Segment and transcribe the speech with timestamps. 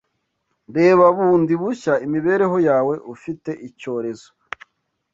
[0.77, 4.29] Reba bundi bushya imibereho yawe ufite icyorezo